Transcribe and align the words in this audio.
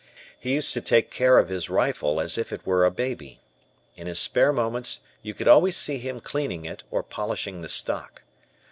He 0.39 0.55
used 0.55 0.73
to 0.73 0.81
take 0.81 1.11
care 1.11 1.37
of 1.37 1.49
his 1.49 1.69
rifle 1.69 2.19
as 2.19 2.35
if 2.35 2.51
it 2.51 2.65
were 2.65 2.83
a 2.85 2.89
baby. 2.89 3.39
In 3.95 4.07
his 4.07 4.17
spare 4.17 4.51
moments 4.51 5.01
you 5.21 5.35
could 5.35 5.47
always 5.47 5.77
see 5.77 5.99
him 5.99 6.19
cleaning 6.21 6.65
it 6.65 6.83
or 6.89 7.03
polishing 7.03 7.61
the 7.61 7.69
stock. 7.69 8.23